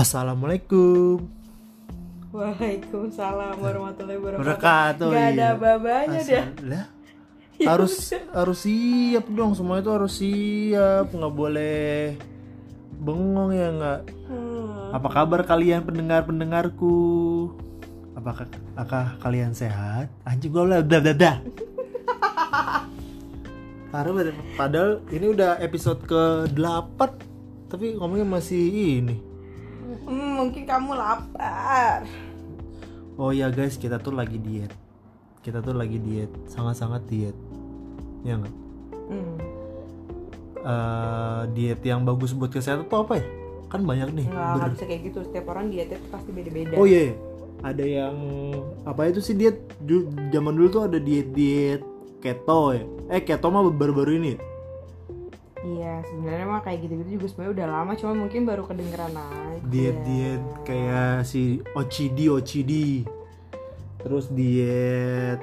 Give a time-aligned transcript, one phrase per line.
[0.00, 1.28] Assalamualaikum.
[2.32, 5.12] Waalaikumsalam warahmatullahi wabarakatuh.
[5.12, 5.60] Gak ada iya.
[5.60, 6.40] babanya dia.
[6.40, 6.84] Asal- lah,
[7.68, 7.92] harus
[8.40, 12.16] harus siap dong semua itu harus siap nggak boleh
[12.96, 14.00] bengong ya nggak
[14.30, 14.94] Hmm.
[14.94, 17.50] apa kabar kalian pendengar pendengarku
[18.14, 21.36] apakah apakah kalian sehat anjing gue udah dah dah dah
[23.90, 24.38] Parah banget.
[24.54, 26.54] padahal ini udah episode ke 8
[27.68, 28.62] tapi ngomongnya masih
[29.02, 29.18] ini
[30.40, 32.08] mungkin kamu lapar.
[33.20, 34.72] Oh ya guys, kita tuh lagi diet.
[35.44, 37.36] Kita tuh lagi diet, sangat-sangat diet.
[38.24, 38.54] Ya nggak?
[39.12, 39.36] Hmm.
[40.60, 43.24] Eh, diet yang bagus buat kesehatan tuh apa ya?
[43.68, 44.26] Kan banyak nih.
[44.32, 45.18] Nggak, bisa kayak gitu.
[45.28, 46.74] Setiap orang dietnya tuh pasti beda-beda.
[46.80, 47.14] oh iya, iya.
[47.60, 48.16] ada yang
[48.88, 49.60] apa itu sih diet?
[50.32, 51.84] Zaman dulu tuh ada diet-diet
[52.24, 52.84] keto ya.
[53.12, 54.30] Eh keto mah baru-baru ini.
[54.36, 54.38] ya?
[55.60, 59.60] Iya, sebenarnya mah kayak gitu-gitu juga sebenarnya udah lama, cuma mungkin baru kedengeran aja.
[59.68, 63.04] Diet-diet kayak si OCD OCD.
[64.00, 65.40] Terus diet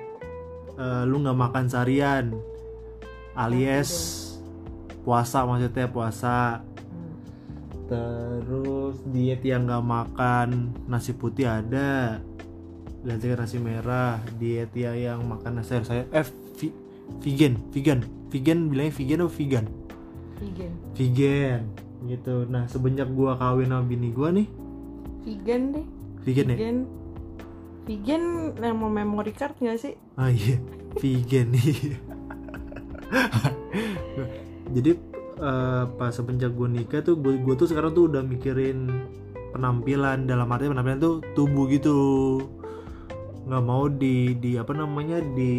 [0.74, 2.34] eh, lu nggak makan seharian.
[3.38, 3.90] Alias
[5.06, 6.66] puasa maksudnya puasa.
[7.86, 12.18] Terus diet yang nggak makan nasi putih ada.
[13.06, 16.26] Ganti nasi merah diet yang, makan nasi sayur saya eh
[17.22, 18.02] vegan vegan.
[18.34, 19.87] Vegan bilangnya vegan atau vegan
[20.38, 20.74] Vegan.
[20.94, 21.62] vegan
[22.06, 24.48] gitu nah semenjak gua kawin sama bini gua nih
[25.28, 25.86] Vegan deh.
[26.24, 26.78] vegan ya Vegan.
[27.84, 28.24] Vegan
[28.60, 29.96] yang mau memory card gak sih?
[30.16, 30.60] ah iya
[31.00, 31.96] vegan nih
[34.76, 34.92] jadi
[35.40, 39.08] eh, pas semenjak gue nikah tuh gue gue tuh sekarang tuh udah mikirin
[39.56, 41.96] penampilan dalam arti penampilan tuh tubuh gitu
[43.48, 45.56] nggak mau di di apa namanya di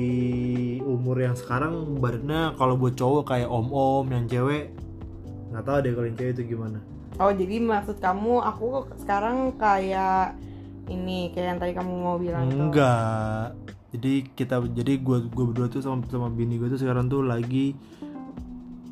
[0.84, 4.77] umur yang sekarang badannya kalau buat cowok kayak om om yang cewek
[5.48, 6.78] nggak tahu deh kalau yang cewek itu gimana.
[7.16, 10.36] Oh jadi maksud kamu aku sekarang kayak
[10.92, 13.56] ini kayak yang tadi kamu mau bilang enggak
[13.97, 17.72] jadi kita jadi gue gue berdua tuh sama sama bini gue tuh sekarang tuh lagi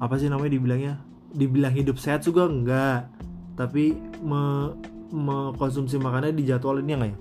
[0.01, 0.95] apa sih namanya dibilangnya?
[1.37, 3.13] Dibilang hidup sehat juga enggak
[3.61, 3.93] tapi
[4.25, 4.73] me,
[5.13, 7.19] mengkonsumsi makannya dijadwalin ya nggak ya?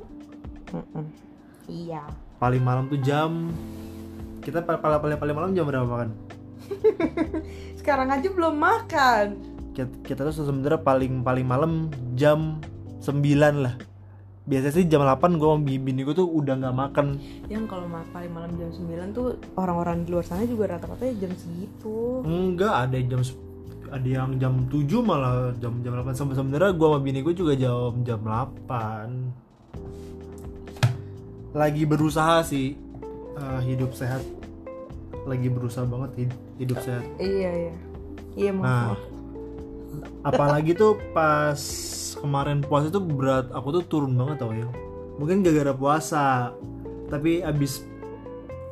[0.76, 1.06] Mm-mm.
[1.66, 2.04] Iya.
[2.36, 3.50] paling malam tuh jam
[4.40, 6.10] kita paling paling paling malam jam berapa makan
[7.78, 9.26] Sekarang aja belum makan.
[9.72, 11.72] kita, kita tuh sebenarnya paling paling malam
[12.14, 12.58] jam
[13.00, 13.22] 9
[13.56, 13.76] lah
[14.44, 18.06] biasanya sih jam 8 gue sama bini gue tuh udah nggak makan Yang kalau ma-
[18.08, 22.22] paling malam jam 9 tuh orang-orang di luar sana juga rata-rata jam segitu.
[22.22, 23.22] Enggak, ada jam
[23.88, 27.54] ada yang jam 7 malah jam jam 8 Sebe- sebenarnya gua sama bini gue juga
[27.54, 29.74] jam jam 8.
[31.56, 32.76] Lagi berusaha sih
[33.40, 34.22] eh, hidup sehat.
[35.24, 37.08] Lagi berusaha banget hid- hidup sehat.
[37.18, 37.76] Iya iya.
[38.36, 38.68] Iya mau.
[38.68, 39.00] Nah,
[40.28, 41.58] apalagi tuh pas
[42.20, 44.68] kemarin puasa tuh berat aku tuh turun banget tau ya.
[45.16, 46.52] Mungkin gara-gara puasa.
[47.08, 47.88] Tapi abis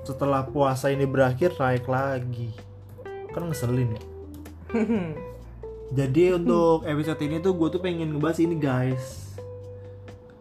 [0.04, 2.52] setelah puasa ini berakhir naik lagi.
[3.32, 4.02] Kan ngeselin ya.
[6.04, 9.22] Jadi untuk episode ini tuh gue tuh pengen ngebahas ini guys.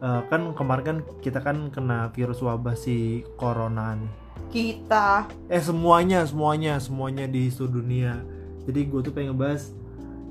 [0.03, 4.11] Eh, kan kemarin kan kita kan kena virus wabah si corona nih.
[4.51, 5.31] Kita.
[5.47, 8.19] Eh semuanya semuanya semuanya di seluruh dunia.
[8.67, 9.71] Jadi gue tuh pengen ngebahas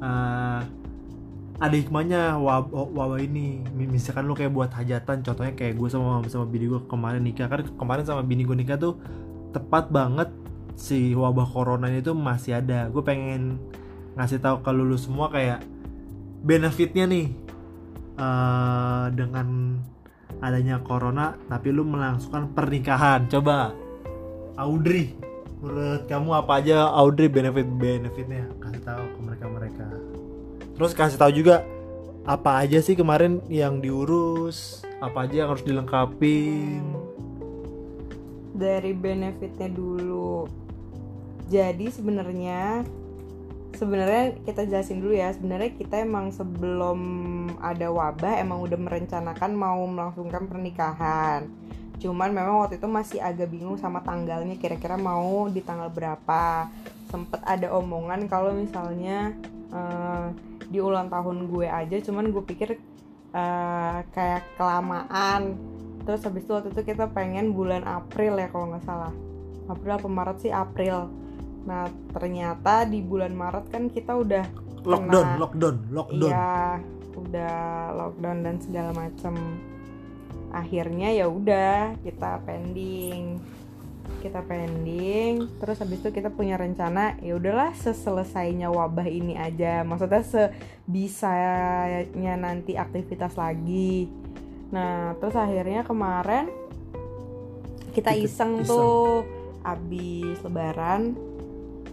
[0.04, 0.62] eh,
[1.62, 3.64] ada hikmahnya wab- wabah ini.
[3.72, 7.48] Mi- Misalkan lu kayak buat hajatan, contohnya kayak gue sama sama bini gue kemarin nikah
[7.48, 9.00] kan kemarin sama bini gue nikah tuh
[9.56, 10.28] tepat banget
[10.76, 12.92] si wabah corona itu masih ada.
[12.92, 13.56] Gue pengen
[14.20, 15.64] ngasih tahu ke lu semua kayak
[16.44, 17.32] benefitnya nih
[18.18, 19.80] eh, dengan
[20.42, 23.30] adanya corona tapi lu melangsungkan pernikahan.
[23.30, 23.76] Coba
[24.58, 25.14] Audrey
[25.62, 28.50] menurut kamu apa aja Audrey benefit benefitnya?
[28.58, 29.88] Kasih tahu ke mereka mereka
[30.82, 31.62] terus kasih tahu juga
[32.26, 36.82] apa aja sih kemarin yang diurus apa aja yang harus dilengkapin.
[38.58, 40.46] Dari benefitnya dulu.
[41.50, 42.86] Jadi sebenarnya
[43.82, 45.34] sebenarnya kita jelasin dulu ya.
[45.34, 47.00] Sebenarnya kita emang sebelum
[47.58, 51.50] ada wabah emang udah merencanakan mau melangsungkan pernikahan.
[51.98, 56.70] Cuman memang waktu itu masih agak bingung sama tanggalnya kira-kira mau di tanggal berapa.
[57.10, 59.34] Sempet ada omongan kalau misalnya
[59.74, 60.26] eh,
[60.70, 62.78] di ulang tahun gue aja cuman gue pikir
[63.34, 65.58] eh, kayak kelamaan.
[66.06, 69.14] Terus habis itu waktu itu kita pengen bulan April ya kalau nggak salah.
[69.70, 70.54] April apa Maret sih?
[70.54, 71.10] April
[71.66, 74.46] Nah ternyata di bulan Maret kan kita udah
[74.82, 76.82] lockdown kena- lockdown lockdown Iya,
[77.14, 77.58] udah
[77.94, 79.34] lockdown dan segala macam.
[80.52, 83.40] Akhirnya ya udah kita pending.
[84.22, 90.22] kita pending terus habis itu kita punya rencana ya udahlah seselesainya wabah ini aja maksudnya
[90.22, 94.14] sebisanya nanti aktivitas lagi
[94.70, 96.54] nah terus akhirnya kemarin
[97.98, 98.70] kita iseng, iseng.
[98.70, 99.26] tuh
[99.66, 101.18] abis lebaran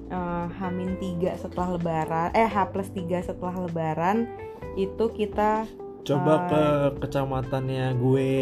[0.08, 4.26] eh, Hamin 3 setelah lebaran eh H plus 3 setelah lebaran
[4.74, 5.64] itu kita
[6.00, 6.42] coba Ah.
[6.48, 6.62] ke
[7.00, 8.32] kecamatannya gue.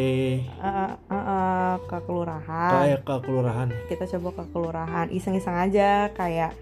[0.46, 2.72] Eh, eh, eh, eh, ke kelurahan.
[2.72, 3.68] Kayak ke kelurahan.
[3.86, 5.06] Kita coba ke kelurahan.
[5.10, 6.54] Iseng-iseng aja kayak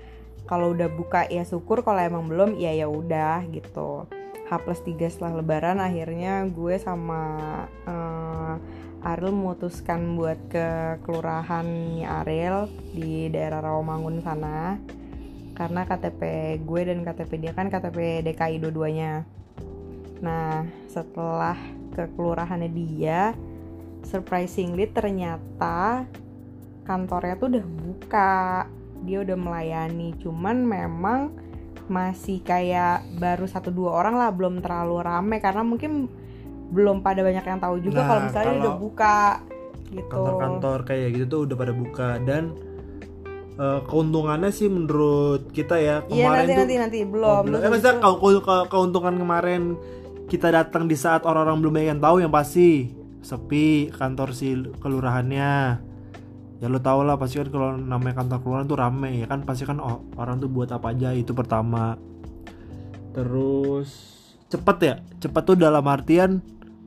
[0.45, 4.09] kalau udah buka ya syukur kalau emang belum ya ya udah gitu.
[4.45, 7.23] H plus 3 setelah lebaran akhirnya gue sama
[7.85, 8.55] eh,
[9.05, 14.81] Ariel memutuskan buat ke kelurahannya Ariel di daerah Rawamangun sana.
[15.55, 16.21] Karena KTP
[16.65, 19.29] gue dan KTP dia kan KTP DKI dua-duanya.
[20.25, 21.55] Nah setelah
[21.93, 23.37] ke kelurahannya dia
[24.09, 26.09] surprisingly ternyata
[26.89, 28.41] kantornya tuh udah buka.
[29.05, 31.21] Dia udah melayani cuman memang
[31.93, 35.37] masih kayak baru satu dua orang lah belum terlalu rame.
[35.45, 36.24] Karena mungkin
[36.75, 39.17] belum pada banyak yang tahu juga Nah, kalau misalnya kalau udah buka
[39.87, 42.43] gitu kantor-kantor kayak gitu tuh udah pada buka dan
[43.55, 47.55] eh, keuntungannya sih menurut kita ya iya kemarin nanti tuh nanti nanti Oh, belum belum.
[47.55, 49.63] Terus Eh maksudnya kalau- kalau keuntungan kemarin
[50.25, 52.91] kita datang di saat orang-orang belum banyak yang tahu yang pasti
[53.21, 55.55] sepi kantor si kelurahannya.
[56.57, 59.63] Ya lo tau lah pasti kan kalau namanya kantor kelurahan tuh rame ya kan pasti
[59.63, 61.95] kan oh, orang tuh buat apa aja itu pertama.
[63.13, 63.89] Terus
[64.45, 66.39] cepet ya cepet tuh dalam artian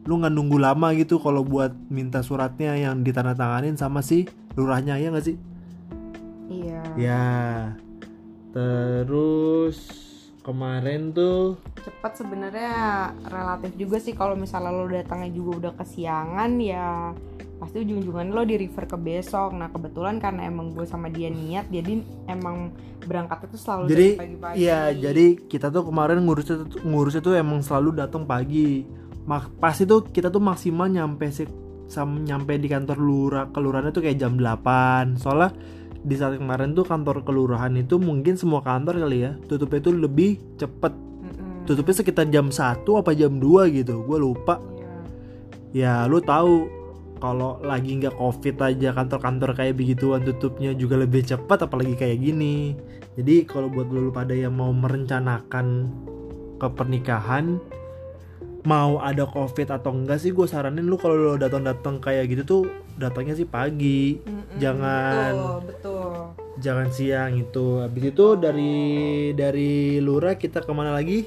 [0.07, 4.24] lu nggak nunggu lama gitu kalau buat minta suratnya yang ditandatanganin sama si
[4.56, 5.38] lurahnya ya nggak sih?
[6.48, 7.27] iya Ya.
[8.56, 9.77] Terus
[10.42, 12.71] kemarin tuh cepat sebenarnya
[13.27, 17.12] relatif juga sih kalau misalnya lo datangnya juga udah kesiangan ya
[17.59, 21.68] pasti ujung-ujungan lo di refer ke besok nah kebetulan karena emang gue sama dia niat
[21.68, 22.00] jadi
[22.31, 22.71] emang
[23.04, 27.33] berangkatnya tuh selalu Jadi, dari pagi-pagi Iya, jadi kita tuh kemarin ngurusnya tuh, ngurusnya tuh
[27.39, 28.83] emang selalu datang pagi.
[29.27, 31.47] Mak pasti tuh kita tuh maksimal nyampe sih
[31.88, 35.19] sam nyampe di kantor lurah kelurahannya tuh kayak jam 8.
[35.19, 35.51] Soalnya
[36.07, 40.39] di saat kemarin tuh kantor kelurahan itu mungkin semua kantor kali ya tutupnya tuh lebih
[40.56, 40.94] cepet
[41.68, 44.63] tutupnya sekitar jam 1 apa jam 2 gitu gue lupa
[45.75, 46.07] Iya.
[46.07, 46.69] ya lu tahu
[47.18, 52.77] kalau lagi nggak covid aja kantor-kantor kayak begituan tutupnya juga lebih cepat apalagi kayak gini
[53.18, 55.89] jadi kalau buat lu pada yang mau merencanakan
[56.62, 57.57] ke pernikahan
[58.67, 62.61] mau ada covid atau enggak sih gue saranin lu kalau lu datang-datang kayak gitu tuh
[62.95, 66.07] datangnya sih pagi Mm-mm, Jangan- betul betul.
[66.57, 68.75] jangan siang itu habis itu dari
[69.31, 71.23] dari lurah kita ke mana lagi?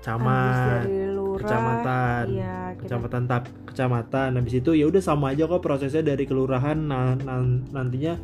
[0.00, 2.24] Camat lurah kecamatan.
[2.30, 4.28] iya kita kecamatan tap kecamatan.
[4.34, 6.76] Habis itu ya udah sama aja kok prosesnya dari kelurahan.
[6.76, 8.16] Nah, nan- nantinya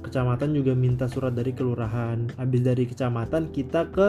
[0.00, 2.30] kecamatan juga minta surat dari kelurahan.
[2.34, 4.08] Habis dari kecamatan kita ke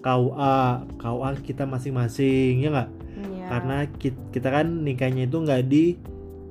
[0.00, 0.58] KUA
[0.98, 2.90] KUA kita masing-masing ya nggak?
[3.16, 3.46] Iya.
[3.48, 5.96] karena ki- kita kan nikahnya itu nggak di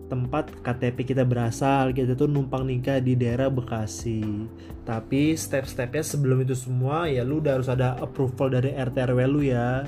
[0.06, 4.21] tempat KTP kita berasal kita tuh numpang nikah di daerah Bekasi.
[4.86, 9.42] Tapi step-stepnya sebelum itu semua ya lu udah harus ada approval dari RT RW lu
[9.42, 9.81] ya.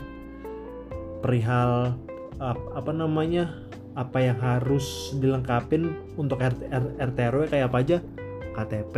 [1.22, 1.98] Perihal
[2.38, 3.54] ap- apa namanya
[3.98, 7.98] apa yang harus dilengkapin untuk RT, RT RW kayak apa aja?
[8.58, 8.96] KTP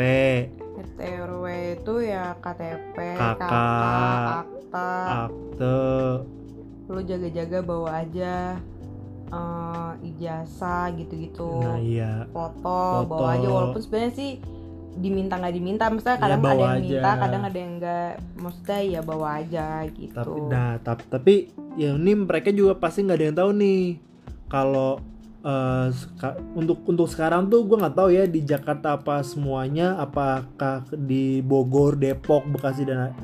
[0.79, 3.37] RT RW itu ya KTP Kakak.
[3.39, 4.89] kakak akta
[5.23, 5.77] akte
[6.87, 8.57] lo jaga-jaga bawa aja
[9.27, 12.65] eh, ijazah gitu-gitu nah iya foto,
[12.97, 13.07] Foto.
[13.07, 14.31] bawa aja walaupun sebenarnya sih
[14.91, 17.21] diminta nggak diminta maksudnya Ya, kadang ada bawa yang minta aja.
[17.21, 21.33] kadang ada yang enggak maksudnya ya bawa aja gitu tapi nah tap- tapi
[21.75, 23.83] ya ini mereka juga pasti nggak ada yang tahu nih
[24.47, 24.97] kalau
[25.95, 31.39] seka- untuk untuk sekarang tuh gue nggak tahu ya di Jakarta apa semuanya apakah di
[31.39, 33.15] Bogor Depok Bekasi dan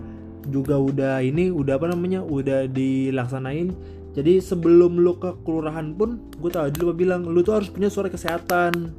[0.47, 3.75] juga udah ini udah apa namanya udah dilaksanain.
[4.15, 8.07] Jadi sebelum lu ke kelurahan pun gue tahu dulu bilang lu tuh harus punya surat
[8.07, 8.95] kesehatan.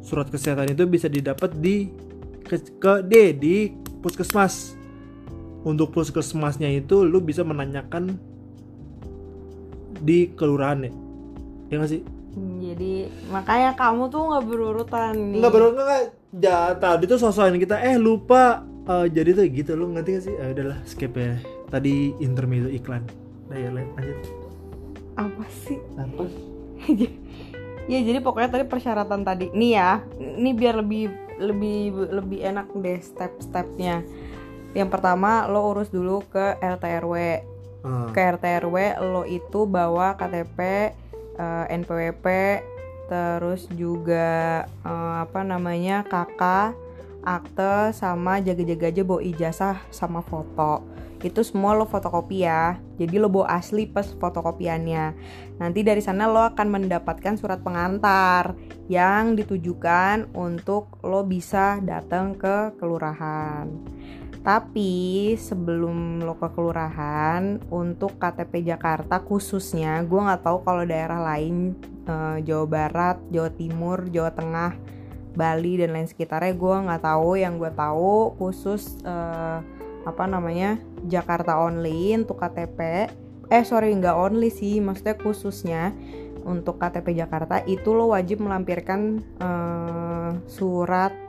[0.00, 1.92] Surat kesehatan itu bisa didapat di
[2.48, 3.56] ke, ke D di
[4.00, 4.72] puskesmas.
[5.68, 8.16] Untuk puskesmasnya itu lu bisa menanyakan
[10.00, 10.92] di kelurahan ya
[11.68, 12.02] ya nggak sih
[12.36, 15.40] jadi makanya kamu tuh nggak berurutan nih.
[15.40, 16.02] Nggak baru nggak
[16.38, 18.62] ja, tadi tuh sosokan kita eh lupa.
[18.88, 20.34] Eh, jadi tuh gitu lu ngerti gak sih?
[20.40, 21.36] Ah, udahlah skip ya.
[21.68, 23.04] Tadi intermezzo iklan.
[23.52, 24.48] Nah ya lanjut
[25.18, 25.78] apa sih?
[25.98, 26.24] Apa?
[27.88, 29.48] Ya jadi pokoknya tadi persyaratan tadi.
[29.56, 31.08] Nih ya ini biar lebih
[31.40, 34.04] lebih lebih enak deh step-stepnya.
[34.76, 37.14] Yang pertama lo urus dulu ke RT RW
[37.88, 38.76] Ah, ke RT RW
[39.08, 40.58] lo itu bawa KTP
[41.38, 42.26] eh, NPWP
[43.08, 46.76] terus juga eh, apa namanya kakak
[47.24, 50.84] akte sama jaga-jaga aja bawa ijazah sama foto.
[51.18, 52.78] Itu semua lo fotokopi ya.
[52.94, 55.18] Jadi lo bawa asli pas fotokopiannya.
[55.58, 58.54] Nanti dari sana lo akan mendapatkan surat pengantar
[58.86, 63.66] yang ditujukan untuk lo bisa datang ke kelurahan
[64.42, 71.74] tapi sebelum lo ke kelurahan untuk KTP Jakarta khususnya gue nggak tahu kalau daerah lain
[72.06, 74.72] eh, Jawa Barat, Jawa Timur, Jawa Tengah,
[75.34, 77.38] Bali dan lain sekitarnya gue nggak tahu.
[77.38, 79.58] Yang gue tahu khusus eh,
[80.06, 83.10] apa namanya Jakarta only untuk KTP.
[83.48, 85.82] Eh sorry nggak only sih, maksudnya khususnya
[86.48, 91.27] untuk KTP Jakarta itu lo wajib melampirkan eh, surat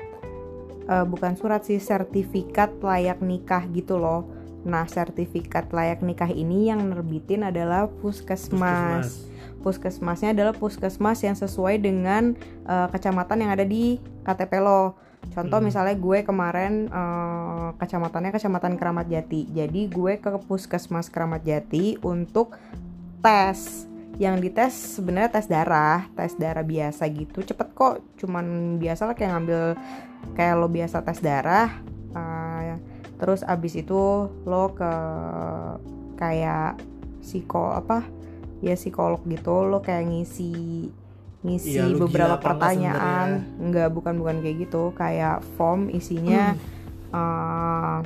[0.90, 4.26] eh, bukan surat sih sertifikat layak nikah gitu loh.
[4.66, 9.30] Nah sertifikat layak nikah ini yang nerbitin adalah puskesmas.
[9.62, 12.34] Puskesmasnya adalah puskesmas yang sesuai dengan
[12.66, 14.98] eh, kecamatan yang ada di KTP lo.
[15.30, 15.68] Contoh Hmm.
[15.68, 19.52] misalnya gue kemarin eh, kecamatannya kecamatan Keramat Jati.
[19.52, 22.56] Jadi gue ke puskesmas Keramat Jati untuk
[23.20, 23.86] tes.
[24.20, 27.40] Yang dites sebenarnya tes darah, tes darah biasa gitu.
[27.42, 29.62] Cepet kok, cuman biasa lah kayak ngambil
[30.36, 31.72] kayak lo biasa tes darah.
[32.12, 32.76] eh,
[33.20, 34.92] terus abis itu lo ke
[36.16, 36.80] kayak
[37.20, 38.08] psiko apa
[38.64, 40.88] ya psikolog gitu lo kayak ngisi
[41.44, 46.56] ngisi Iya, beberapa pertanyaan enggak bukan bukan kayak gitu kayak form isinya
[47.12, 47.98] eh,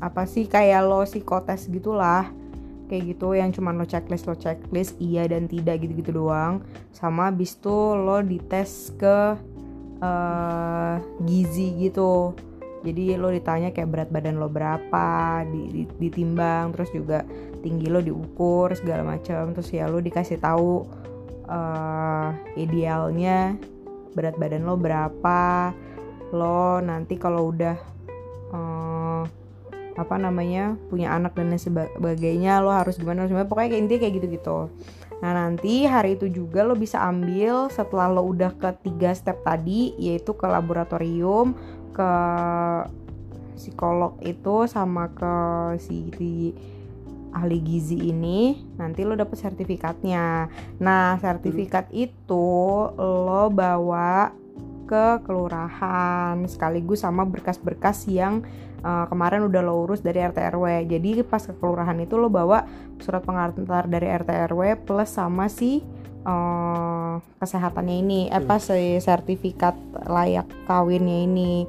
[0.00, 2.28] apa sih kayak lo psikotes gitulah
[2.90, 6.66] kayak gitu yang cuman lo checklist lo checklist iya dan tidak gitu-gitu doang.
[6.90, 9.38] Sama abis itu lo dites ke
[10.02, 12.34] eh, gizi gitu.
[12.82, 17.22] Jadi lo ditanya kayak berat badan lo berapa di- di- ditimbang terus juga
[17.62, 19.54] tinggi lo diukur segala macam.
[19.54, 20.82] Terus ya lo dikasih tahu
[21.46, 22.28] eh,
[22.58, 23.54] idealnya
[24.18, 25.70] berat badan lo berapa.
[26.34, 27.76] Lo nanti kalau udah
[28.50, 28.89] eh,
[29.98, 33.48] apa namanya punya anak dan lain sebagainya lo harus gimana harus gimana.
[33.50, 34.58] Pokoknya kayak intinya kayak gitu-gitu.
[35.20, 39.92] Nah nanti hari itu juga lo bisa ambil setelah lo udah ke tiga step tadi
[40.00, 41.52] yaitu ke laboratorium
[41.92, 42.12] ke
[43.60, 45.34] psikolog itu sama ke
[45.76, 46.32] si, si
[47.36, 50.48] ahli gizi ini nanti lo dapet sertifikatnya.
[50.80, 52.48] Nah sertifikat itu
[52.96, 54.32] lo bawa
[54.90, 58.42] ke kelurahan sekaligus sama berkas-berkas yang
[58.84, 62.64] uh, kemarin udah lo urus dari RT RW jadi pas ke kelurahan itu lo bawa
[63.00, 65.84] surat pengantar dari RT RW plus sama si
[66.24, 69.76] uh, kesehatannya ini eh apa si sertifikat
[70.08, 71.66] layak kawinnya ini.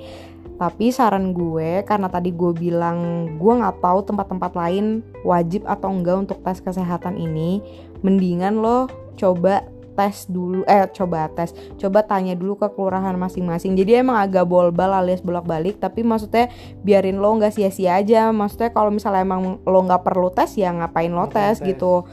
[0.62, 6.30] Tapi saran gue karena tadi gue bilang gue nggak tahu tempat-tempat lain wajib atau enggak
[6.30, 7.66] untuk tes kesehatan ini
[8.06, 8.86] mendingan lo
[9.18, 13.76] coba tes dulu eh coba tes coba tanya dulu ke kelurahan masing-masing.
[13.76, 16.50] Jadi emang agak bolbal alias bolak-balik tapi maksudnya
[16.82, 18.32] biarin lo nggak sia-sia aja.
[18.32, 21.68] Maksudnya kalau misalnya emang lo nggak perlu tes ya ngapain lo tes tes.
[21.76, 22.06] gitu.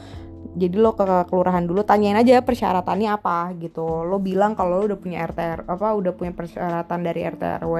[0.59, 4.03] Jadi lo ke kelurahan dulu tanyain aja persyaratannya apa gitu.
[4.03, 7.75] Lo bilang kalau lo udah punya RT apa udah punya persyaratan dari RT RW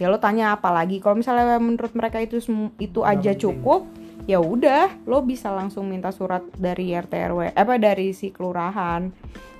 [0.00, 0.96] ya lo tanya apa lagi.
[0.96, 2.40] Kalau misalnya menurut mereka itu
[2.80, 3.84] itu aja cukup
[4.30, 9.10] ya udah lo bisa langsung minta surat dari RT RW apa dari si kelurahan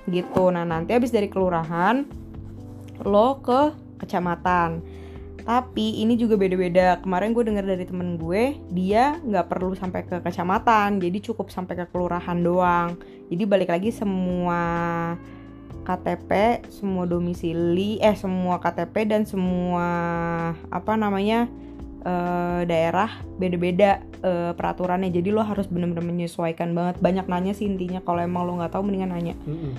[0.07, 0.47] gitu.
[0.47, 2.07] Nah nanti habis dari kelurahan
[3.03, 4.79] lo ke kecamatan.
[5.41, 7.01] Tapi ini juga beda-beda.
[7.01, 11.75] Kemarin gue dengar dari temen gue dia nggak perlu sampai ke kecamatan jadi cukup sampai
[11.75, 12.95] ke kelurahan doang.
[13.27, 14.63] Jadi balik lagi semua
[15.81, 19.87] KTP semua domisili eh semua KTP dan semua
[20.69, 21.49] apa namanya
[22.01, 25.09] eh, daerah beda-beda eh, peraturannya.
[25.13, 26.99] Jadi lo harus bener-bener menyesuaikan banget.
[26.99, 28.01] Banyak nanya sih intinya.
[28.01, 29.35] Kalau emang lo nggak tahu mendingan nanya.
[29.45, 29.73] Mm-mm.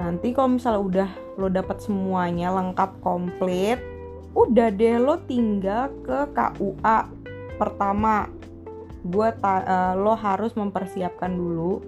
[0.00, 3.76] nanti kalau misalnya udah lo dapat semuanya lengkap komplit
[4.32, 6.98] udah deh lo tinggal ke KUA
[7.58, 8.30] pertama.
[9.04, 9.28] Gue
[9.96, 11.84] lo harus mempersiapkan dulu.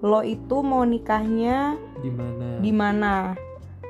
[0.00, 2.46] Lo itu mau nikahnya di mana?
[2.60, 3.12] di mana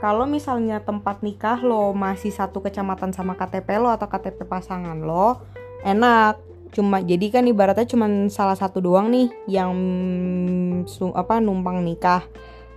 [0.01, 5.45] kalau misalnya tempat nikah lo masih satu kecamatan sama KTP lo atau KTP pasangan lo
[5.85, 6.41] enak.
[6.73, 9.77] Cuma jadi kan ibaratnya cuma salah satu doang nih yang
[11.13, 12.25] apa numpang nikah.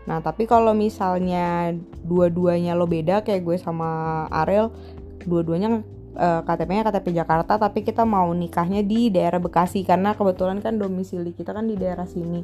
[0.04, 1.72] Nah tapi kalau misalnya
[2.04, 4.76] dua-duanya lo beda kayak gue sama Ariel
[5.24, 5.80] dua-duanya
[6.20, 9.88] eh, KTP-nya KTP Jakarta tapi kita mau nikahnya di daerah Bekasi.
[9.88, 12.44] Karena kebetulan kan domisili kita kan di daerah sini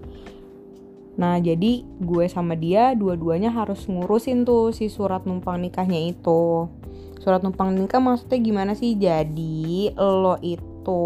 [1.19, 6.71] Nah, jadi gue sama dia dua-duanya harus ngurusin tuh si surat numpang nikahnya itu.
[7.19, 8.95] Surat numpang nikah maksudnya gimana sih?
[8.95, 11.03] Jadi lo itu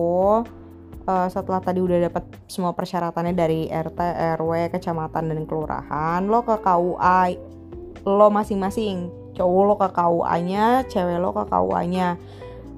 [1.10, 4.00] eh, setelah tadi udah dapat semua persyaratannya dari RT,
[4.38, 7.22] RW, kecamatan dan kelurahan, lo ke KUA
[8.05, 9.10] lo masing-masing.
[9.34, 12.22] Cowok lo ke KUA-nya, cewek lo ke KUA-nya.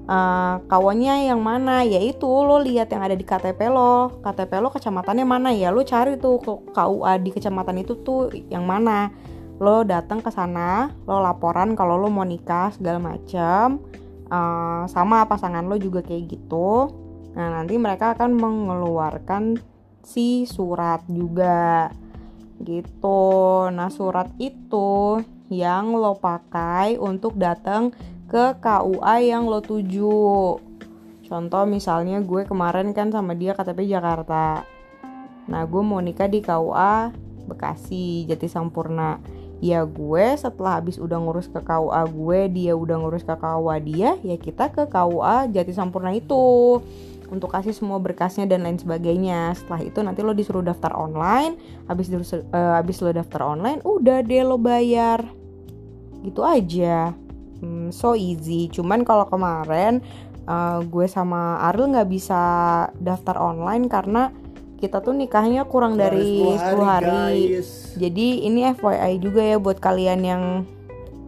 [0.06, 1.82] Uh, kawannya yang mana?
[1.82, 4.22] Yaitu lo lihat yang ada di KTP lo.
[4.22, 5.50] KTP lo kecamatannya mana?
[5.50, 6.38] Ya lo cari tuh
[6.70, 9.10] KUA di kecamatan itu tuh yang mana.
[9.58, 13.82] Lo datang ke sana lo laporan kalau lo mau nikah segala macam
[14.30, 16.94] uh, sama pasangan lo juga kayak gitu.
[17.34, 19.58] Nah nanti mereka akan mengeluarkan
[20.06, 21.90] si surat juga.
[22.62, 23.26] Gitu.
[23.74, 25.18] Nah surat itu
[25.50, 27.90] yang lo pakai untuk datang
[28.26, 30.58] ke KUA yang lo tuju.
[31.26, 34.66] Contoh misalnya gue kemarin kan sama dia KTP Jakarta.
[35.46, 37.14] Nah gue mau nikah di KUA
[37.46, 39.22] Bekasi Jati Sampurna.
[39.62, 44.10] Ya gue setelah habis udah ngurus ke KUA gue, dia udah ngurus ke KUA dia,
[44.20, 46.76] ya kita ke KUA Jati Sampurna itu
[47.26, 49.56] untuk kasih semua berkasnya dan lain sebagainya.
[49.56, 51.56] Setelah itu nanti lo disuruh daftar online,
[51.88, 52.20] habis uh,
[52.52, 55.24] habis lo daftar online, udah deh lo bayar.
[56.20, 57.16] Gitu aja
[57.60, 58.68] hmm, so easy.
[58.72, 60.02] Cuman kalau kemarin
[60.46, 62.42] uh, gue sama Aril nggak bisa
[62.98, 64.32] daftar online karena
[64.76, 67.24] kita tuh nikahnya kurang dari 10 hari, 10 hari.
[67.96, 70.42] jadi ini FYI juga ya buat kalian yang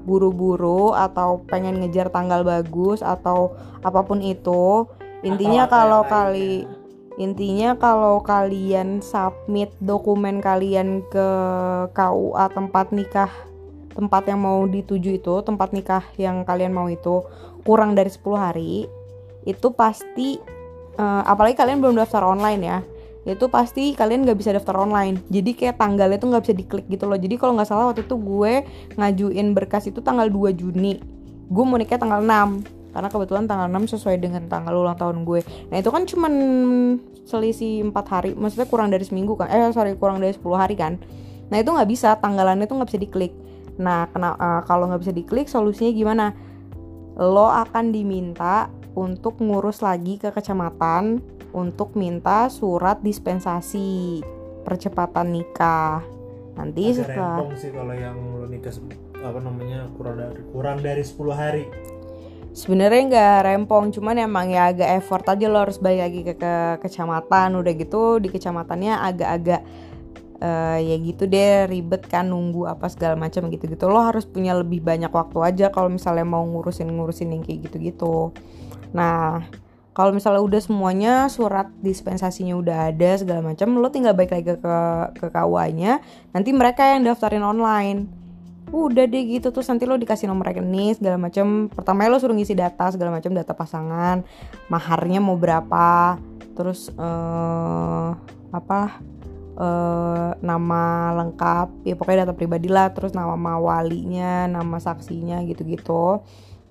[0.04, 4.88] buru-buru atau pengen ngejar tanggal bagus atau apa pun itu.
[5.20, 6.64] Intinya kalau kali
[7.18, 11.28] intinya kalau kalian submit dokumen kalian ke
[11.92, 13.32] KUA tempat nikah
[13.98, 17.26] tempat yang mau dituju itu tempat nikah yang kalian mau itu
[17.66, 18.86] kurang dari 10 hari
[19.42, 20.38] itu pasti
[20.94, 22.78] uh, apalagi kalian belum daftar online ya
[23.28, 25.20] itu pasti kalian nggak bisa daftar online.
[25.28, 27.20] Jadi kayak tanggalnya tuh nggak bisa diklik gitu loh.
[27.20, 28.64] Jadi kalau nggak salah waktu itu gue
[28.96, 30.96] ngajuin berkas itu tanggal 2 Juni.
[31.52, 35.44] Gue mau nikah tanggal 6 karena kebetulan tanggal 6 sesuai dengan tanggal ulang tahun gue.
[35.68, 36.32] Nah itu kan cuman
[37.28, 38.30] selisih empat hari.
[38.32, 39.52] Maksudnya kurang dari seminggu kan?
[39.52, 40.96] Eh sorry kurang dari 10 hari kan?
[41.52, 42.16] Nah itu nggak bisa.
[42.16, 43.32] Tanggalannya tuh nggak bisa diklik
[43.78, 46.26] Nah, kena, uh, kalau nggak bisa diklik, solusinya gimana?
[47.18, 51.22] Lo akan diminta untuk ngurus lagi ke kecamatan
[51.54, 54.20] untuk minta surat dispensasi
[54.66, 56.02] percepatan nikah.
[56.58, 58.74] Nanti Agak setelah sih kalau yang lo nikah
[59.18, 61.64] apa namanya kurang dari kurang dari 10 hari.
[62.58, 66.54] Sebenarnya nggak rempong, cuman emang ya agak effort aja lo harus balik lagi ke, ke
[66.82, 67.54] kecamatan.
[67.54, 69.62] Udah gitu di kecamatannya agak-agak
[70.42, 73.86] uh, ya gitu deh ribet kan nunggu apa segala macam gitu-gitu.
[73.90, 78.32] Lo harus punya lebih banyak waktu aja kalau misalnya mau ngurusin ngurusin yang kayak gitu-gitu.
[78.94, 79.44] Nah
[79.92, 84.76] kalau misalnya udah semuanya surat dispensasinya udah ada segala macam lo tinggal balik lagi ke
[85.18, 85.98] ke KUA-nya
[86.30, 88.06] nanti mereka yang daftarin online.
[88.68, 91.72] Udah deh gitu terus nanti lo dikasih nomor rekening segala macam.
[91.72, 94.22] Pertama lo suruh ngisi data segala macam data pasangan
[94.70, 96.20] maharnya mau berapa
[96.54, 98.18] terus uh,
[98.50, 98.98] apa
[99.58, 106.22] uh, nama lengkap ya pokoknya data pribadi lah terus nama walinya nama saksinya gitu-gitu.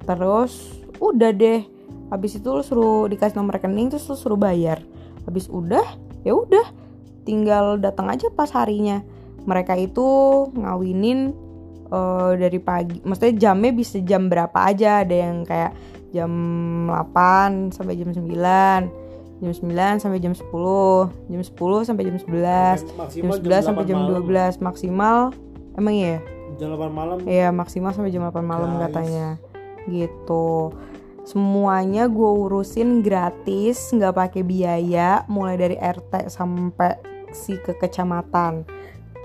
[0.07, 1.61] Terus udah deh
[2.07, 4.79] habis itu lu suruh dikasih nomor rekening terus lu suruh bayar.
[5.27, 5.85] Habis udah
[6.23, 6.65] ya udah
[7.27, 9.03] tinggal datang aja pas harinya.
[9.47, 10.07] Mereka itu
[10.55, 11.31] ngawinin
[11.91, 15.03] uh, dari pagi maksudnya jamnya bisa jam berapa aja.
[15.03, 15.71] Ada yang kayak
[16.15, 16.31] jam
[16.87, 19.06] 8 sampai jam 9
[19.37, 20.49] jam 9 sampai jam 10
[21.29, 24.53] jam 10 sampai jam 11 jam 11 jam sampai jam 12 malam.
[24.61, 25.17] maksimal
[25.77, 26.17] emang iya?
[26.57, 27.17] Jam 8 malam.
[27.21, 28.81] Iya maksimal sampai jam 8 malam Guys.
[28.89, 29.27] katanya.
[29.85, 30.73] Gitu.
[31.27, 36.97] Semuanya gue urusin gratis nggak pakai biaya mulai dari RT sampai
[37.35, 38.76] si ke kecamatan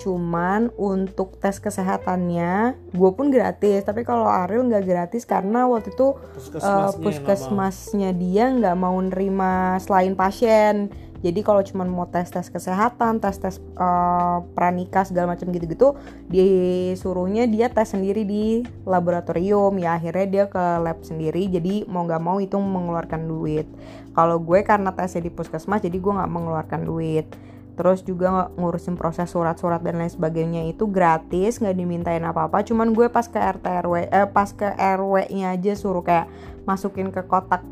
[0.02, 3.86] cuman untuk tes kesehatannya gue pun gratis.
[3.86, 9.78] Tapi kalau Ariel nggak gratis karena waktu itu puskesmasnya, uh, puskesmasnya dia nggak mau nerima
[9.78, 10.90] selain pasien.
[11.22, 15.94] Jadi kalau cuman mau tes tes kesehatan tes tes uh, pranikah segala macam gitu-gitu
[16.26, 19.78] disuruhnya dia tes sendiri di laboratorium.
[19.78, 21.46] Ya akhirnya dia ke lab sendiri.
[21.46, 23.70] Jadi mau nggak mau itu mengeluarkan duit.
[24.12, 29.32] Kalau gue karena tesnya di puskesmas jadi gue nggak mengeluarkan duit terus juga ngurusin proses
[29.32, 32.60] surat-surat dan lain sebagainya itu gratis nggak dimintain apa-apa.
[32.64, 36.28] Cuman gue pas ke RT RW eh pas ke RW nya aja suruh kayak
[36.68, 37.64] masukin ke kotak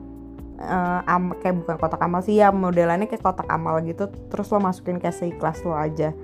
[0.61, 4.09] uh, am kayak bukan kotak amal sih ya modelannya kayak kotak amal gitu.
[4.33, 6.17] Terus lo masukin kayak seikhlas lo aja.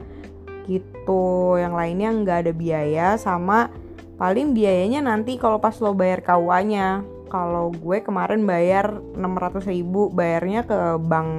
[0.65, 1.25] Gitu.
[1.61, 3.69] Yang lainnya nggak ada biaya sama
[4.17, 6.89] paling biayanya nanti kalau pas lo bayar KUA nya
[7.29, 11.31] kalau gue kemarin bayar 600 ribu bayarnya ke bank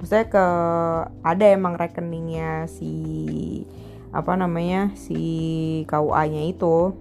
[0.00, 0.46] maksudnya ke
[1.20, 2.92] ada emang rekeningnya si
[4.10, 5.20] apa namanya si
[5.84, 6.96] KUA nya itu.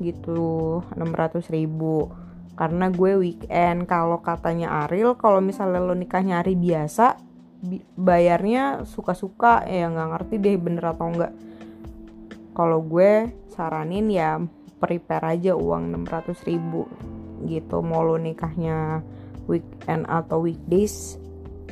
[0.00, 2.08] Gitu 600 ribu.
[2.56, 7.20] Karena gue weekend kalau katanya Ariel kalau misalnya lo nikahnya hari biasa
[7.60, 9.68] bi- bayarnya suka-suka.
[9.68, 11.36] Ya nggak ngerti deh bener atau enggak
[12.56, 14.40] kalau gue saranin ya
[14.80, 16.88] prepare aja uang 600 ribu.
[17.44, 19.04] Gitu mau lo nikahnya
[19.44, 21.20] weekend atau weekdays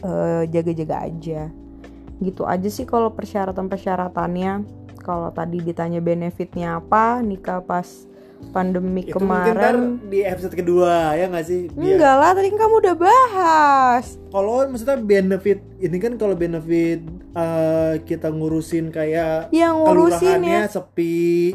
[0.05, 1.49] eh, jaga-jaga aja.
[2.21, 4.53] Gitu aja sih kalau persyaratan-persyaratannya.
[5.01, 8.09] Kalau tadi ditanya benefitnya apa nikah pas
[8.53, 9.77] pandemi Itu mungkin kemarin.
[10.09, 11.61] di episode kedua ya nggak sih?
[11.73, 14.05] Biar- enggak lah tadi kan kamu udah bahas.
[14.29, 17.01] Kalau maksudnya benefit ini kan kalau benefit
[17.33, 20.69] eh, kita ngurusin kayak yang ngurusin ya.
[20.69, 21.53] sepi,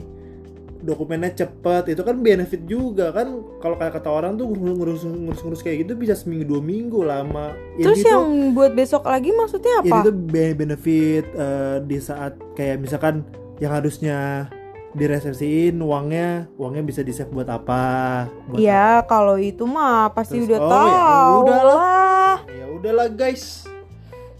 [0.79, 3.27] dokumennya cepet, itu kan benefit juga kan.
[3.57, 7.51] Kalau kayak kata orang tuh ngurus ngurus ngurus kayak gitu bisa seminggu dua minggu lama.
[7.75, 12.79] terus Ini tuh- yang buat besok lagi maksudnya apa be- benefit eh, di saat kayak
[12.79, 13.23] misalkan
[13.57, 14.47] yang harusnya
[14.89, 18.25] diresepsiin uangnya uangnya bisa di save buat apa?
[18.47, 21.75] Buat Iya kalau itu mah pasti Terus, udah oh, ya tahu udahlah.
[21.77, 23.69] lah ya udahlah guys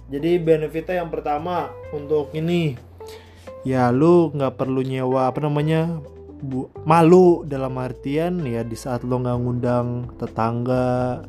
[0.10, 2.74] jadi benefitnya yang pertama untuk ini
[3.62, 6.02] ya lu nggak perlu nyewa apa namanya
[6.40, 11.24] bu, malu dalam artian ya di saat lo nggak ngundang tetangga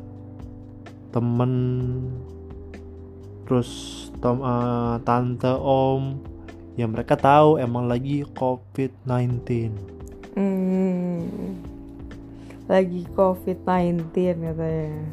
[1.11, 1.53] temen
[3.45, 3.69] terus
[4.23, 6.17] tom, eh, tante om
[6.79, 11.59] ya mereka tahu emang lagi covid 19 Hmm,
[12.71, 15.03] lagi COVID-19 katanya.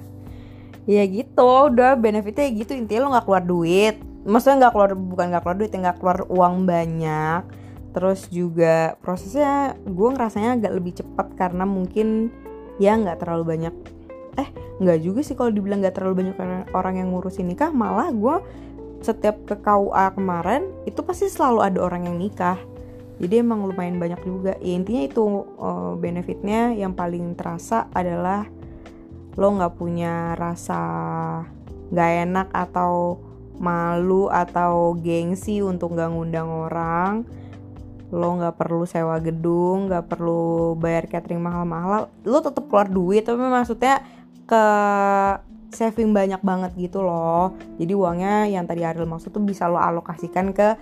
[0.87, 3.98] Ya gitu, udah benefitnya gitu intinya lo nggak keluar duit.
[4.22, 7.42] Maksudnya nggak keluar bukan nggak keluar duit, ya nggak keluar uang banyak.
[7.92, 12.33] Terus juga prosesnya gue ngerasanya agak lebih cepat karena mungkin
[12.77, 13.74] ya nggak terlalu banyak.
[14.38, 14.48] Eh
[14.79, 16.37] nggak juga sih kalau dibilang nggak terlalu banyak
[16.70, 18.37] orang- yang ngurusin nikah, malah gue
[19.03, 22.59] setiap ke KUA kemarin itu pasti selalu ada orang yang nikah
[23.18, 25.22] jadi emang lumayan banyak juga ya intinya itu
[25.59, 28.46] eh, benefitnya yang paling terasa adalah
[29.38, 30.81] lo nggak punya rasa
[31.94, 33.22] nggak enak atau
[33.59, 37.27] malu atau gengsi untuk nggak ngundang orang
[38.09, 43.25] lo nggak perlu sewa gedung nggak perlu bayar catering mahal-mahal lo tetap keluar duit.
[43.25, 44.01] Tapi maksudnya
[44.49, 44.64] ke
[45.68, 47.53] saving banyak banget gitu loh.
[47.77, 50.77] Jadi uangnya yang tadi Ariel maksud tuh bisa lo alokasikan ke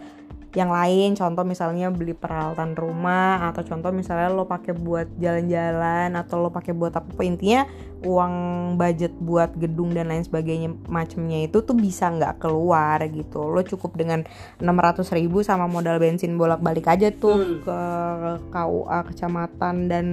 [0.56, 6.40] yang lain contoh misalnya beli peralatan rumah atau contoh misalnya lo pakai buat jalan-jalan atau
[6.40, 7.68] lo pakai buat apa intinya
[8.00, 8.34] uang
[8.80, 13.52] budget buat gedung dan lain sebagainya macamnya itu tuh bisa nggak keluar gitu.
[13.52, 14.24] Lo cukup dengan
[14.56, 17.80] 600 ribu sama modal bensin bolak-balik aja tuh ke
[18.48, 20.06] KUA kecamatan dan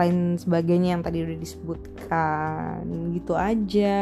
[0.00, 2.82] lain sebagainya yang tadi udah disebutkan
[3.12, 4.00] gitu aja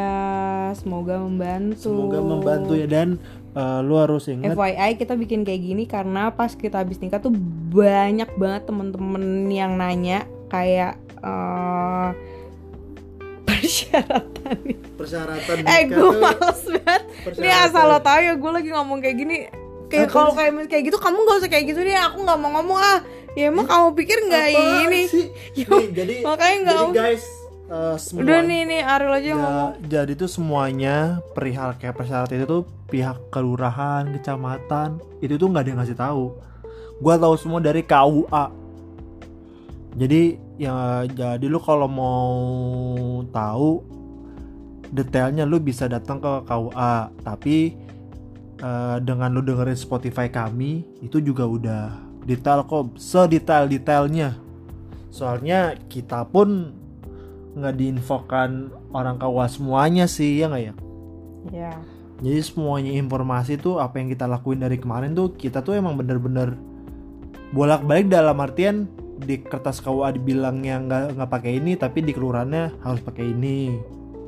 [0.73, 3.19] semoga membantu semoga membantu ya dan
[3.53, 7.35] eh, lu harus ingat FYI kita bikin kayak gini karena pas kita habis nikah tuh
[7.75, 12.09] banyak banget temen-temen yang nanya kayak eh
[13.59, 14.77] persyaratan nih.
[14.95, 17.03] persyaratan Eh gue males banget.
[17.37, 19.37] Nih asal lo tau ya gue lagi ngomong kayak gini.
[19.89, 21.97] Kayak kalau kayak kayak gitu kamu gak usah kayak gitu deh.
[21.97, 22.99] Aku nggak mau ngomong ah.
[23.31, 25.01] Ya emang kamu pikir nggak ini?
[25.05, 25.25] sih?
[25.55, 27.23] Ya, Nih, jadi makanya nggak jadi guys
[27.67, 29.71] eh, semua Udah nih nih Ariel aja yang Ya, ngomong.
[29.85, 30.95] jadi tuh semuanya
[31.31, 34.89] perihal kayak persyaratan itu tuh pihak kelurahan, kecamatan
[35.19, 36.23] itu tuh nggak ada yang ngasih tahu.
[36.97, 38.45] Gua tahu semua dari KUA.
[39.91, 40.21] Jadi
[40.55, 40.73] ya
[41.05, 42.27] jadi lu kalau mau
[43.25, 43.85] tahu
[44.89, 46.93] detailnya lu bisa datang ke KUA.
[47.21, 47.57] Tapi
[48.57, 54.37] eh, dengan lu dengerin Spotify kami itu juga udah detail kok sedetail-detailnya.
[55.09, 56.77] Soalnya kita pun
[57.57, 60.73] nggak diinfokan orang KUA semuanya sih ya nggak ya
[61.49, 61.71] Ya.
[62.19, 66.53] jadi semuanya informasi tuh apa yang kita lakuin dari kemarin tuh kita tuh emang bener-bener
[67.55, 68.91] bolak-balik dalam artian
[69.23, 73.71] di kertas KUA dibilangnya nggak nggak pakai ini tapi di kelurahannya harus pakai ini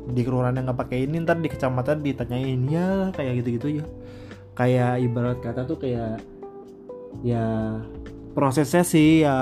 [0.08, 3.86] di kelurahannya nggak pakai ini ntar di kecamatan ditanyain ya kayak gitu-gitu ya
[4.56, 6.24] kayak ibarat kata tuh kayak
[7.20, 7.78] ya
[8.32, 9.36] prosesnya sih ya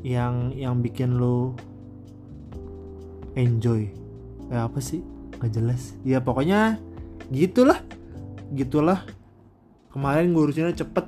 [0.00, 1.52] yang yang bikin lo
[3.36, 3.92] enjoy.
[4.48, 5.04] Ya apa sih?
[5.38, 5.82] Nggak jelas.
[6.02, 6.80] Ya pokoknya
[7.30, 7.78] gitulah.
[8.56, 9.04] Gitulah.
[9.92, 11.06] Kemarin ngurusinnya cepet.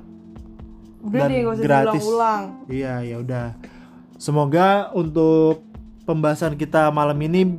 [1.01, 2.01] Udah Dan deh gak gratis.
[2.05, 2.43] diulang-ulang.
[2.69, 3.57] iya ya udah.
[4.21, 5.65] Semoga untuk
[6.05, 7.49] pembahasan kita malam ini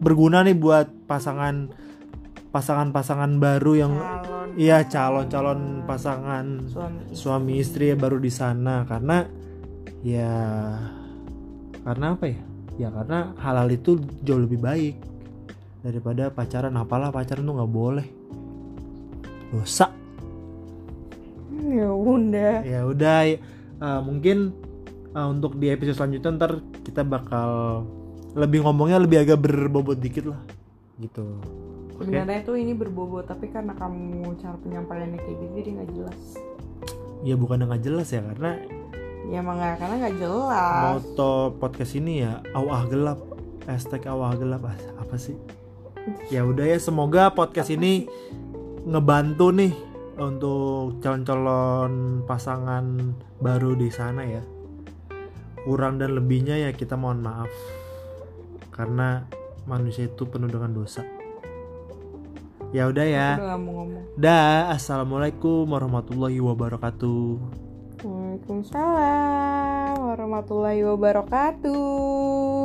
[0.00, 1.68] berguna nih buat pasangan
[2.48, 3.92] pasangan-pasangan baru yang
[4.54, 7.14] iya calon-calon pasangan suami istri.
[7.18, 8.86] suami istri ya baru di sana.
[8.86, 9.26] Karena
[10.00, 10.32] ya
[11.82, 12.40] karena apa ya?
[12.74, 14.94] Ya karena halal itu jauh lebih baik
[15.82, 16.74] daripada pacaran.
[16.78, 18.06] Apalah pacaran tuh nggak boleh.
[19.54, 19.90] Dosa.
[21.64, 22.54] Ya udah.
[22.62, 24.52] ya udah eh, mungkin
[25.14, 26.52] eh, untuk di episode selanjutnya ntar
[26.84, 27.82] kita bakal
[28.34, 30.40] lebih ngomongnya lebih agak berbobot dikit lah.
[30.98, 31.24] Gitu
[31.94, 36.20] Sebenarnya tuh ini berbobot tapi karena kamu cara penyampaiannya kayak gitu jadi nggak jelas.
[37.22, 38.58] Ya bukan nggak jelas ya karena
[39.30, 40.82] ya emang nggak karena nggak jelas.
[40.82, 43.20] Moto podcast ini ya awah gelap.
[43.70, 44.66] Hashtag awah gelap.
[44.66, 45.38] Ah, apa sih?
[46.28, 48.10] Ya udah ya semoga podcast ini
[48.84, 49.72] ngebantu nih
[50.18, 54.42] untuk calon-calon pasangan baru di sana ya.
[55.64, 57.48] Kurang dan lebihnya ya kita mohon maaf.
[58.74, 59.24] Karena
[59.64, 61.23] manusia itu penuh dengan dosa
[62.74, 63.38] ya udah ya.
[63.38, 64.04] Udah nggak mau ngomong.
[64.18, 67.38] Dah assalamualaikum warahmatullahi wabarakatuh.
[68.02, 72.63] Waalaikumsalam warahmatullahi wabarakatuh